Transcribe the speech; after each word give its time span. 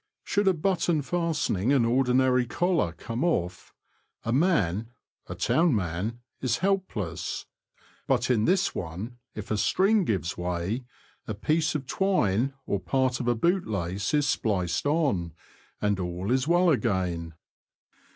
Should 0.23 0.47
a 0.47 0.53
button 0.55 1.03
fastening 1.03 1.71
an 1.71 1.85
ordinary 1.85 2.47
collar 2.47 2.91
come 2.93 3.23
off, 3.23 3.71
a 4.25 4.33
man 4.33 4.87
(a 5.27 5.35
town 5.35 5.75
man) 5.75 6.21
is 6.41 6.57
helpless; 6.57 7.45
but 8.07 8.31
in 8.31 8.45
this 8.45 8.73
one, 8.73 9.19
if 9.35 9.51
a 9.51 9.57
string 9.57 10.03
gives 10.03 10.35
way, 10.35 10.85
a 11.27 11.35
piece 11.35 11.75
of 11.75 11.85
twine 11.85 12.55
or 12.65 12.79
part 12.79 13.19
of 13.19 13.27
a 13.27 13.35
bootlace 13.35 14.11
is 14.15 14.27
spliced 14.27 14.87
on, 14.87 15.33
and 15.79 15.99
all 15.99 16.31
is 16.31 16.47
well 16.47 16.71
again. 16.71 17.35